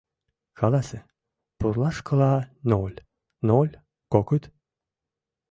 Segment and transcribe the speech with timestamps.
[0.59, 0.99] Каласе:
[1.59, 2.31] пурлашкыла
[2.71, 2.97] ноль,
[3.49, 3.73] ноль,
[4.13, 4.43] кокыт!